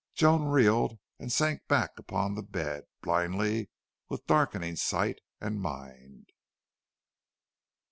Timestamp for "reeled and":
0.45-1.31